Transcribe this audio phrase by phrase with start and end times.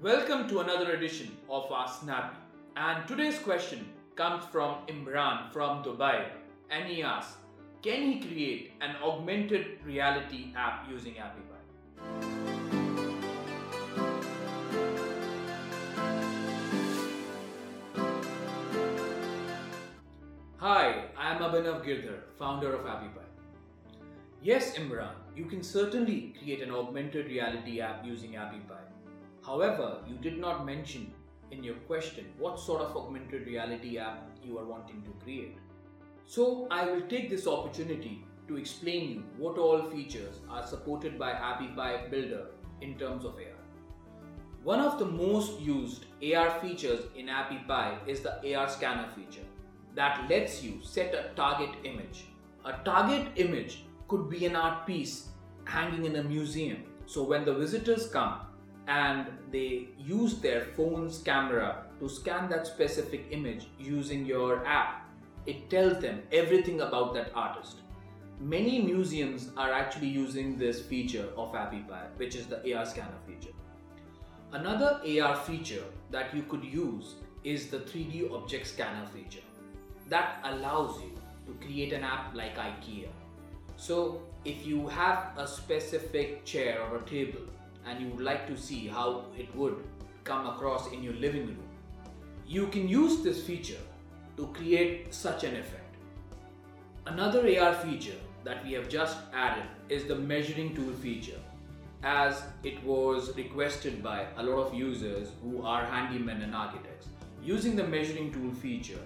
[0.00, 2.36] Welcome to another edition of our Snappy.
[2.76, 3.84] And today's question
[4.14, 6.26] comes from Imran from Dubai
[6.70, 7.38] and he asks,
[7.82, 11.58] can he create an augmented reality app using AppyPie?
[20.58, 23.26] Hi, I am Abhinav Girdhar, founder of AppyPie.
[24.44, 28.97] Yes, Imran, you can certainly create an augmented reality app using AppyPie.
[29.48, 31.10] However, you did not mention
[31.52, 35.56] in your question what sort of augmented reality app you are wanting to create.
[36.26, 41.32] So, I will take this opportunity to explain you what all features are supported by
[41.32, 42.48] AppyPie Builder
[42.82, 43.62] in terms of AR.
[44.64, 49.48] One of the most used AR features in AppyPie is the AR scanner feature
[49.94, 52.26] that lets you set a target image.
[52.66, 55.28] A target image could be an art piece
[55.64, 56.84] hanging in a museum.
[57.06, 58.40] So when the visitors come
[58.88, 65.06] and they use their phone's camera to scan that specific image using your app,
[65.46, 67.76] it tells them everything about that artist.
[68.40, 73.54] Many museums are actually using this feature of AppyPie, which is the AR scanner feature.
[74.52, 79.44] Another AR feature that you could use is the 3D object scanner feature
[80.08, 81.12] that allows you
[81.46, 83.08] to create an app like IKEA.
[83.76, 87.42] So, if you have a specific chair or a table
[87.86, 89.76] and you would like to see how it would
[90.24, 91.68] come across in your living room,
[92.46, 93.82] you can use this feature
[94.36, 95.96] to create such an effect.
[97.06, 101.40] Another AR feature that we have just added is the measuring tool feature
[102.02, 107.08] as it was requested by a lot of users who are handymen and architects.
[107.42, 109.00] Using the measuring tool feature,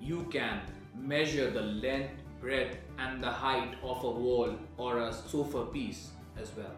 [0.00, 0.60] you can
[0.96, 6.50] measure the length, breadth, and the height of a wall or a sofa piece as
[6.56, 6.74] well.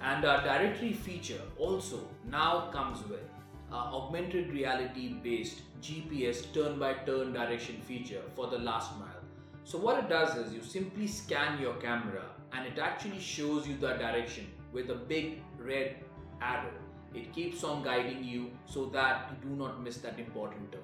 [0.00, 3.22] And our directory feature also now comes with
[3.72, 9.22] augmented reality based GPS turn by turn direction feature for the last mile.
[9.64, 13.76] So, what it does is you simply scan your camera and it actually shows you
[13.76, 15.96] the direction with a big red
[16.40, 16.72] arrow.
[17.14, 20.82] It keeps on guiding you so that you do not miss that important turn.